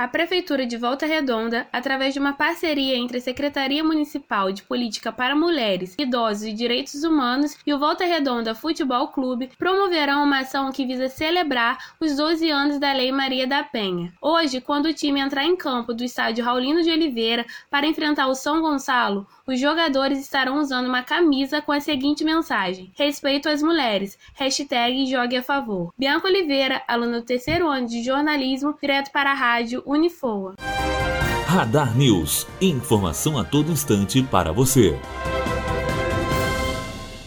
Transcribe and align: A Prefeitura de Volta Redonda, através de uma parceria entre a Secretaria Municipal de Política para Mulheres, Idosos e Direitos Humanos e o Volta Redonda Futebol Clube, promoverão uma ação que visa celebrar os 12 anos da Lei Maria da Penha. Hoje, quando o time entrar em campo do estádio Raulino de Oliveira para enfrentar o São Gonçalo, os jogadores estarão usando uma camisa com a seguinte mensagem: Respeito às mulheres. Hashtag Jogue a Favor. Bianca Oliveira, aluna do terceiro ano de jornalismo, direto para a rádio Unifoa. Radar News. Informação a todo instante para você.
A 0.00 0.08
Prefeitura 0.08 0.64
de 0.64 0.78
Volta 0.78 1.04
Redonda, 1.04 1.68
através 1.70 2.14
de 2.14 2.18
uma 2.18 2.32
parceria 2.32 2.96
entre 2.96 3.18
a 3.18 3.20
Secretaria 3.20 3.84
Municipal 3.84 4.50
de 4.50 4.62
Política 4.62 5.12
para 5.12 5.36
Mulheres, 5.36 5.94
Idosos 5.98 6.44
e 6.44 6.54
Direitos 6.54 7.04
Humanos 7.04 7.54
e 7.66 7.74
o 7.74 7.78
Volta 7.78 8.06
Redonda 8.06 8.54
Futebol 8.54 9.08
Clube, 9.08 9.50
promoverão 9.58 10.24
uma 10.24 10.38
ação 10.38 10.72
que 10.72 10.86
visa 10.86 11.10
celebrar 11.10 11.92
os 12.00 12.16
12 12.16 12.48
anos 12.48 12.78
da 12.78 12.94
Lei 12.94 13.12
Maria 13.12 13.46
da 13.46 13.62
Penha. 13.62 14.10
Hoje, 14.22 14.58
quando 14.62 14.86
o 14.86 14.94
time 14.94 15.20
entrar 15.20 15.44
em 15.44 15.54
campo 15.54 15.92
do 15.92 16.02
estádio 16.02 16.46
Raulino 16.46 16.82
de 16.82 16.90
Oliveira 16.90 17.44
para 17.68 17.86
enfrentar 17.86 18.28
o 18.28 18.34
São 18.34 18.62
Gonçalo, 18.62 19.26
os 19.46 19.60
jogadores 19.60 20.18
estarão 20.18 20.60
usando 20.60 20.86
uma 20.86 21.02
camisa 21.02 21.60
com 21.60 21.72
a 21.72 21.80
seguinte 21.80 22.24
mensagem: 22.24 22.90
Respeito 22.96 23.50
às 23.50 23.62
mulheres. 23.62 24.16
Hashtag 24.32 25.04
Jogue 25.10 25.36
a 25.36 25.42
Favor. 25.42 25.92
Bianca 25.98 26.26
Oliveira, 26.26 26.82
aluna 26.88 27.20
do 27.20 27.26
terceiro 27.26 27.68
ano 27.68 27.86
de 27.86 28.02
jornalismo, 28.02 28.78
direto 28.80 29.10
para 29.10 29.32
a 29.32 29.34
rádio 29.34 29.82
Unifoa. 29.90 30.54
Radar 31.48 31.96
News. 31.96 32.46
Informação 32.60 33.36
a 33.36 33.42
todo 33.42 33.72
instante 33.72 34.22
para 34.22 34.52
você. 34.52 34.96